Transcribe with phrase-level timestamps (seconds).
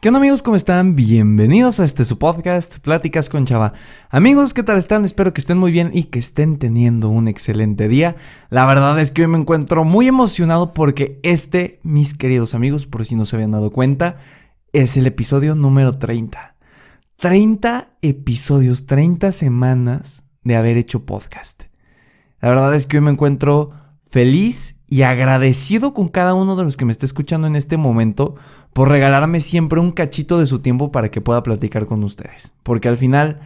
[0.00, 0.42] ¿Qué onda amigos?
[0.42, 0.96] ¿Cómo están?
[0.96, 3.74] Bienvenidos a este su podcast, Pláticas con Chava.
[4.08, 5.04] Amigos, ¿qué tal están?
[5.04, 8.16] Espero que estén muy bien y que estén teniendo un excelente día.
[8.48, 13.04] La verdad es que hoy me encuentro muy emocionado porque este, mis queridos amigos, por
[13.04, 14.16] si no se habían dado cuenta,
[14.72, 16.56] es el episodio número 30.
[17.16, 21.64] 30 episodios, 30 semanas de haber hecho podcast.
[22.40, 23.72] La verdad es que hoy me encuentro
[24.10, 28.34] feliz y agradecido con cada uno de los que me está escuchando en este momento
[28.72, 32.58] por regalarme siempre un cachito de su tiempo para que pueda platicar con ustedes.
[32.64, 33.38] Porque al final,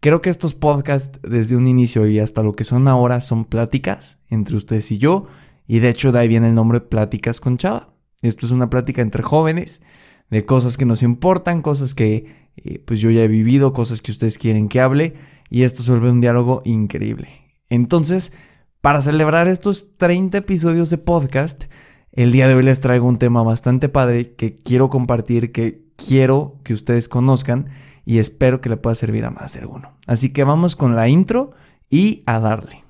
[0.00, 4.20] creo que estos podcasts desde un inicio y hasta lo que son ahora son pláticas
[4.30, 5.26] entre ustedes y yo.
[5.66, 7.92] Y de hecho de ahí viene el nombre Pláticas con Chava.
[8.22, 9.82] Esto es una plática entre jóvenes
[10.30, 14.12] de cosas que nos importan, cosas que eh, pues yo ya he vivido, cosas que
[14.12, 15.14] ustedes quieren que hable.
[15.50, 17.28] Y esto se vuelve un diálogo increíble.
[17.68, 18.32] Entonces,
[18.80, 21.64] para celebrar estos 30 episodios de podcast,
[22.12, 26.56] el día de hoy les traigo un tema bastante padre que quiero compartir, que quiero
[26.64, 27.68] que ustedes conozcan
[28.06, 29.92] y espero que le pueda servir a más de alguno.
[30.06, 31.52] Así que vamos con la intro
[31.90, 32.89] y a darle.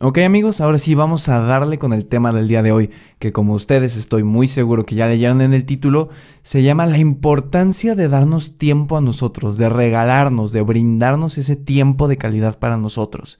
[0.00, 3.30] Ok amigos, ahora sí vamos a darle con el tema del día de hoy, que
[3.30, 6.08] como ustedes estoy muy seguro que ya leyeron en el título,
[6.42, 12.08] se llama la importancia de darnos tiempo a nosotros, de regalarnos, de brindarnos ese tiempo
[12.08, 13.38] de calidad para nosotros.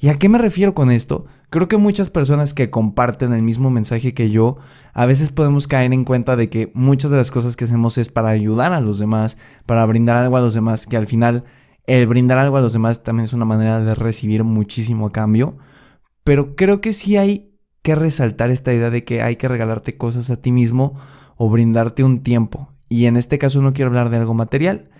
[0.00, 1.26] ¿Y a qué me refiero con esto?
[1.48, 4.56] Creo que muchas personas que comparten el mismo mensaje que yo,
[4.94, 8.08] a veces podemos caer en cuenta de que muchas de las cosas que hacemos es
[8.08, 11.44] para ayudar a los demás, para brindar algo a los demás, que al final
[11.86, 15.56] el brindar algo a los demás también es una manera de recibir muchísimo a cambio.
[16.24, 20.30] Pero creo que sí hay que resaltar esta idea de que hay que regalarte cosas
[20.30, 20.94] a ti mismo
[21.36, 22.68] o brindarte un tiempo.
[22.88, 24.90] Y en este caso no quiero hablar de algo material,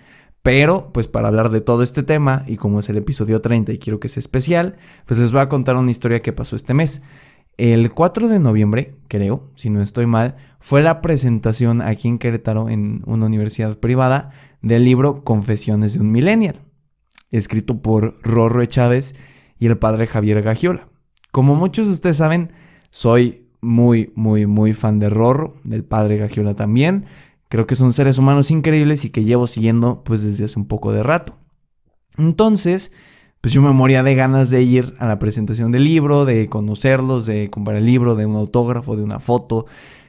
[0.43, 3.79] pero pues para hablar de todo este tema y como es el episodio 30 y
[3.79, 4.77] quiero que sea especial,
[5.07, 7.01] pues les voy a contar una historia que pasó este mes.
[7.57, 12.69] El 4 de noviembre, creo, si no estoy mal, fue la presentación aquí en Querétaro
[12.69, 14.29] en una universidad privada
[14.61, 16.59] del libro Confesiones de un Millennial,
[17.31, 19.15] escrito por Rorro Chávez
[19.57, 20.87] y el padre Javier Gagiola.
[21.35, 22.49] Como muchos de ustedes saben,
[22.91, 27.07] soy muy, muy, muy fan de Rorro, del padre Gagiola también.
[27.49, 30.93] Creo que son seres humanos increíbles y que llevo siguiendo pues desde hace un poco
[30.93, 31.35] de rato.
[32.17, 32.93] Entonces,
[33.41, 37.25] pues yo me moría de ganas de ir a la presentación del libro, de conocerlos,
[37.25, 39.65] de comprar el libro, de un autógrafo, de una foto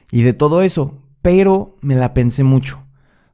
[0.09, 0.93] y de todo eso.
[1.21, 2.79] Pero me la pensé mucho.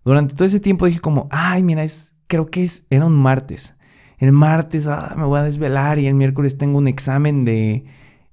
[0.03, 3.77] Durante todo ese tiempo dije como, ay, mira, es, creo que es, era un martes
[4.17, 7.85] el martes ah, me voy a desvelar y el miércoles tengo un examen de,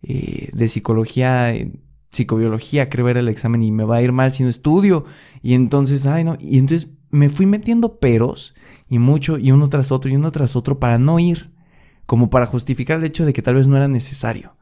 [0.02, 1.72] eh, de psicología, eh,
[2.10, 5.04] psicobiología, creo era el examen y me va a ir mal si no estudio.
[5.42, 8.54] Y entonces, ay no, y entonces me fui metiendo peros
[8.88, 11.52] y mucho y uno tras otro y uno tras otro para no ir,
[12.06, 14.56] como para justificar el hecho de que tal vez no era necesario.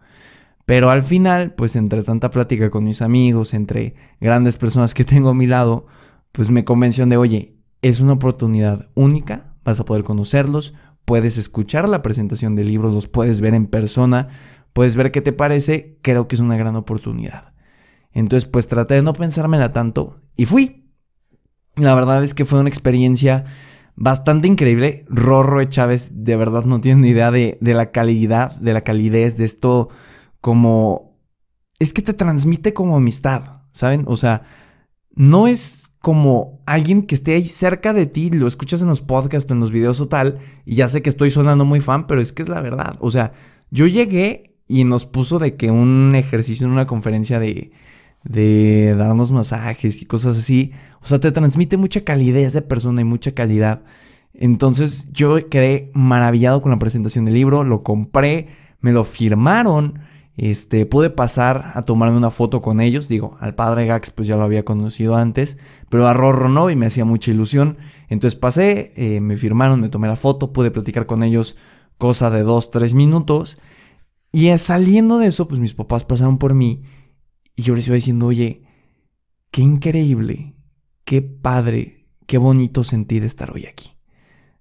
[0.67, 5.31] Pero al final, pues entre tanta plática con mis amigos, entre grandes personas que tengo
[5.31, 5.87] a mi lado,
[6.33, 10.75] pues me convenció de, oye, es una oportunidad única, vas a poder conocerlos,
[11.09, 14.29] puedes escuchar la presentación de libros, los puedes ver en persona,
[14.75, 17.55] puedes ver qué te parece, creo que es una gran oportunidad.
[18.13, 20.93] Entonces, pues traté de no pensármela tanto y fui.
[21.77, 23.47] La verdad es que fue una experiencia
[23.97, 25.07] bastante increíble.
[25.09, 29.39] Rorro Chávez de verdad no tiene ni idea de, de la calidad, de la calidez
[29.39, 29.89] de esto
[30.43, 31.17] como...
[31.79, 34.05] Es que te transmite como amistad, ¿saben?
[34.09, 34.43] O sea,
[35.15, 39.51] no es como alguien que esté ahí cerca de ti, lo escuchas en los podcasts,
[39.51, 42.33] en los videos o tal, y ya sé que estoy sonando muy fan, pero es
[42.33, 42.97] que es la verdad.
[43.01, 43.33] O sea,
[43.71, 47.73] yo llegué y nos puso de que un ejercicio en una conferencia de,
[48.23, 50.73] de darnos masajes y cosas así,
[51.03, 53.83] o sea, te transmite mucha calidez de persona y mucha calidad.
[54.35, 58.49] Entonces yo quedé maravillado con la presentación del libro, lo compré,
[58.81, 59.99] me lo firmaron
[60.39, 63.09] este, pude pasar a tomarme una foto con ellos.
[63.09, 65.59] Digo, al padre Gax pues ya lo había conocido antes,
[65.91, 67.77] pero a Rorro no y me hacía mucha ilusión.
[68.09, 71.57] Entonces pasé, eh, me firmaron, me tomé la foto, pude platicar con ellos
[71.99, 73.59] cosa de dos, tres minutos.
[74.31, 76.85] Y saliendo de eso, pues mis papás pasaron por mí
[77.57, 78.63] y yo les iba diciendo, oye,
[79.51, 80.55] qué increíble,
[81.05, 83.99] qué padre, qué bonito sentí de estar hoy aquí.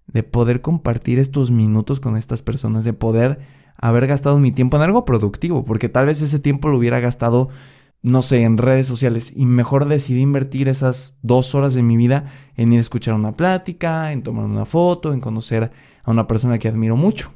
[0.08, 3.42] De poder compartir estos minutos con estas personas, de poder
[3.78, 7.50] haber gastado mi tiempo en algo productivo, porque tal vez ese tiempo lo hubiera gastado
[8.02, 9.34] no sé, en redes sociales.
[9.36, 12.26] Y mejor decidí invertir esas dos horas de mi vida
[12.56, 15.72] en ir a escuchar una plática, en tomar una foto, en conocer
[16.04, 17.34] a una persona que admiro mucho.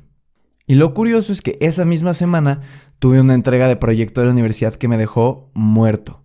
[0.68, 2.62] Y lo curioso es que esa misma semana
[3.00, 6.21] tuve una entrega de proyecto de la universidad que me dejó muerto.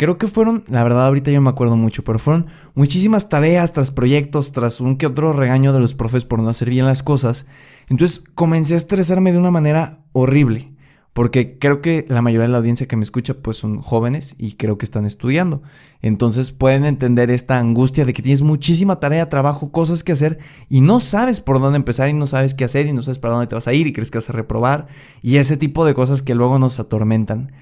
[0.00, 3.90] Creo que fueron, la verdad ahorita yo me acuerdo mucho, pero fueron muchísimas tareas tras
[3.90, 7.48] proyectos, tras un que otro regaño de los profes por no hacer bien las cosas.
[7.90, 10.72] Entonces comencé a estresarme de una manera horrible.
[11.12, 14.52] Porque creo que la mayoría de la audiencia que me escucha pues son jóvenes y
[14.52, 15.60] creo que están estudiando.
[16.00, 20.38] Entonces pueden entender esta angustia de que tienes muchísima tarea, trabajo, cosas que hacer
[20.70, 23.34] y no sabes por dónde empezar y no sabes qué hacer y no sabes para
[23.34, 24.86] dónde te vas a ir y crees que vas a reprobar
[25.20, 27.52] y ese tipo de cosas que luego nos atormentan.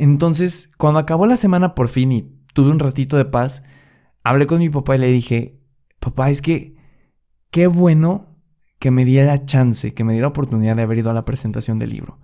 [0.00, 2.22] Entonces, cuando acabó la semana por fin y
[2.54, 3.64] tuve un ratito de paz,
[4.24, 5.58] hablé con mi papá y le dije,
[5.98, 6.74] papá, es que
[7.50, 8.38] qué bueno
[8.78, 11.90] que me diera chance, que me diera oportunidad de haber ido a la presentación del
[11.90, 12.18] libro.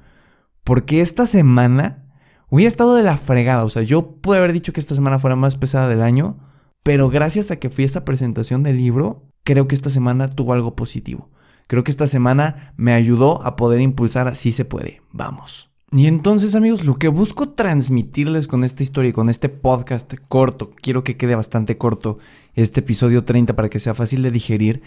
[0.65, 2.09] Porque esta semana
[2.49, 3.63] hubiera estado de la fregada.
[3.63, 6.39] O sea, yo pude haber dicho que esta semana fuera más pesada del año.
[6.83, 10.55] Pero gracias a que fui a esa presentación del libro, creo que esta semana tuvo
[10.55, 11.31] algo positivo.
[11.67, 15.03] Creo que esta semana me ayudó a poder impulsar así se puede.
[15.13, 15.76] Vamos.
[15.93, 20.71] Y entonces amigos, lo que busco transmitirles con esta historia y con este podcast corto,
[20.83, 22.19] quiero que quede bastante corto
[22.55, 24.83] este episodio 30 para que sea fácil de digerir,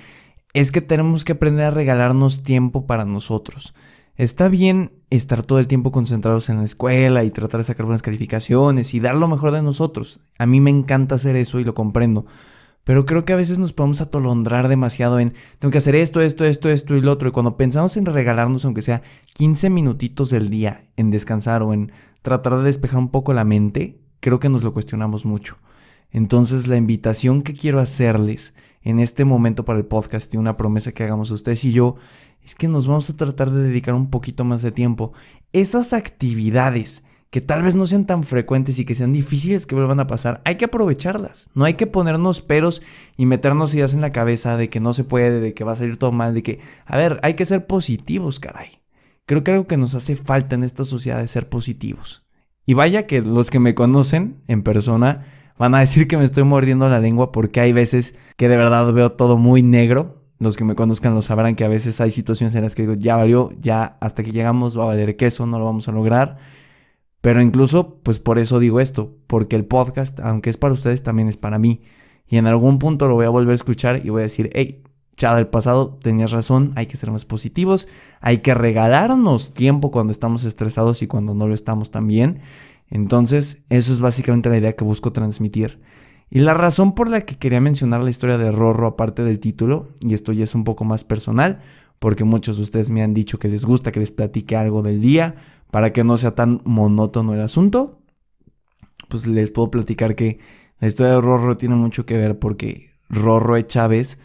[0.54, 3.74] es que tenemos que aprender a regalarnos tiempo para nosotros.
[4.18, 8.02] Está bien estar todo el tiempo concentrados en la escuela y tratar de sacar buenas
[8.02, 10.20] calificaciones y dar lo mejor de nosotros.
[10.38, 12.26] A mí me encanta hacer eso y lo comprendo.
[12.84, 16.46] Pero creo que a veces nos podemos atolondrar demasiado en tengo que hacer esto, esto,
[16.46, 17.30] esto, esto y lo otro.
[17.30, 19.02] Y cuando pensamos en regalarnos, aunque sea
[19.36, 21.92] 15 minutitos del día, en descansar o en
[22.22, 25.58] tratar de despejar un poco la mente, creo que nos lo cuestionamos mucho.
[26.12, 30.92] Entonces la invitación que quiero hacerles en este momento para el podcast y una promesa
[30.92, 31.98] que hagamos ustedes y yo
[32.44, 35.14] es que nos vamos a tratar de dedicar un poquito más de tiempo.
[35.54, 40.00] Esas actividades que tal vez no sean tan frecuentes y que sean difíciles que vuelvan
[40.00, 41.50] a pasar, hay que aprovecharlas.
[41.54, 42.82] No hay que ponernos peros
[43.18, 45.76] y meternos ideas en la cabeza de que no se puede, de que va a
[45.76, 48.70] salir todo mal, de que, a ver, hay que ser positivos, caray.
[49.26, 52.26] Creo que algo que nos hace falta en esta sociedad es ser positivos.
[52.66, 55.26] Y vaya que los que me conocen en persona
[55.58, 58.92] van a decir que me estoy mordiendo la lengua porque hay veces que de verdad
[58.92, 62.56] veo todo muy negro los que me conozcan lo sabrán que a veces hay situaciones
[62.56, 65.60] en las que digo, ya valió, ya hasta que llegamos va a valer queso, no
[65.60, 66.38] lo vamos a lograr.
[67.22, 71.28] Pero incluso, pues por eso digo esto, porque el podcast, aunque es para ustedes, también
[71.28, 71.82] es para mí.
[72.28, 74.84] Y en algún punto lo voy a volver a escuchar y voy a decir, hey,
[75.18, 77.90] chada del pasado, tenías razón, hay que ser más positivos,
[78.22, 82.40] hay que regalarnos tiempo cuando estamos estresados y cuando no lo estamos también.
[82.90, 85.82] Entonces, eso es básicamente la idea que busco transmitir.
[86.32, 89.90] Y la razón por la que quería mencionar la historia de Rorro aparte del título,
[90.00, 91.60] y esto ya es un poco más personal,
[92.00, 95.02] porque muchos de ustedes me han dicho que les gusta que les platique algo del
[95.02, 95.36] día,
[95.72, 98.02] para que no sea tan monótono el asunto,
[99.08, 100.40] pues les puedo platicar que
[100.80, 103.66] la historia de Rorro tiene mucho que ver porque Rorro e.
[103.66, 104.22] Chávez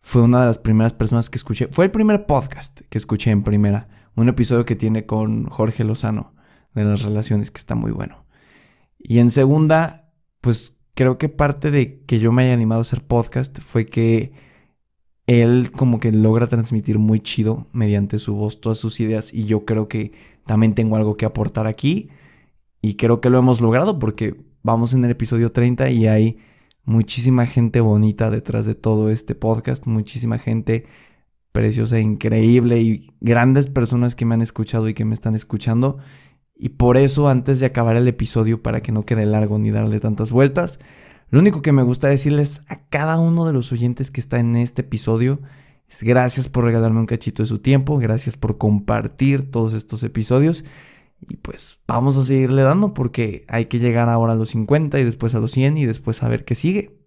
[0.00, 3.42] fue una de las primeras personas que escuché, fue el primer podcast que escuché en
[3.42, 6.34] primera, un episodio que tiene con Jorge Lozano
[6.74, 8.24] de las relaciones que está muy bueno.
[8.98, 13.02] Y en segunda, pues creo que parte de que yo me haya animado a hacer
[13.02, 14.32] podcast fue que
[15.26, 19.64] él como que logra transmitir muy chido mediante su voz todas sus ideas y yo
[19.64, 20.12] creo que
[20.44, 22.10] también tengo algo que aportar aquí
[22.80, 26.38] y creo que lo hemos logrado porque vamos en el episodio 30 y hay
[26.84, 30.86] muchísima gente bonita detrás de todo este podcast, muchísima gente
[31.50, 35.98] preciosa, increíble y grandes personas que me han escuchado y que me están escuchando
[36.56, 40.00] y por eso, antes de acabar el episodio, para que no quede largo ni darle
[40.00, 40.80] tantas vueltas,
[41.30, 44.56] lo único que me gusta decirles a cada uno de los oyentes que está en
[44.56, 45.40] este episodio
[45.88, 50.64] es gracias por regalarme un cachito de su tiempo, gracias por compartir todos estos episodios.
[51.28, 55.04] Y pues vamos a seguirle dando porque hay que llegar ahora a los 50 y
[55.04, 57.05] después a los 100 y después a ver qué sigue.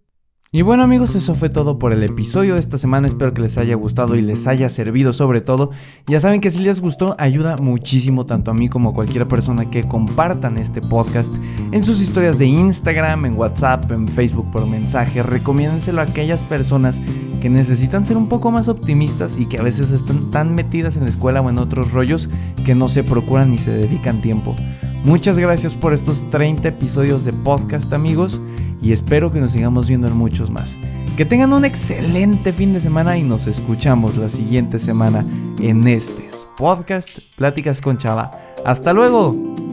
[0.51, 3.59] Y bueno amigos, eso fue todo por el episodio de esta semana, espero que les
[3.59, 5.69] haya gustado y les haya servido sobre todo.
[6.07, 9.69] Ya saben que si les gustó, ayuda muchísimo tanto a mí como a cualquier persona
[9.69, 11.35] que compartan este podcast
[11.71, 15.21] en sus historias de Instagram, en WhatsApp, en Facebook por mensaje.
[15.21, 16.99] Recomiéndenselo a aquellas personas
[17.41, 21.03] que necesitan ser un poco más optimistas y que a veces están tan metidas en
[21.03, 22.27] la escuela o en otros rollos
[22.65, 24.55] que no se procuran ni se dedican tiempo.
[25.03, 28.41] Muchas gracias por estos 30 episodios de podcast amigos
[28.81, 30.77] y espero que nos sigamos viendo en muchos más.
[31.15, 35.25] Que tengan un excelente fin de semana y nos escuchamos la siguiente semana
[35.59, 36.27] en este
[36.57, 38.31] podcast Pláticas con Chava.
[38.65, 39.68] Hasta luego.